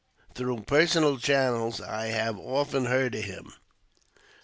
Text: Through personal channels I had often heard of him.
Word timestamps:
Through 0.33 0.63
personal 0.63 1.19
channels 1.19 1.79
I 1.79 2.07
had 2.07 2.35
often 2.35 2.85
heard 2.85 3.13
of 3.13 3.23
him. 3.25 3.53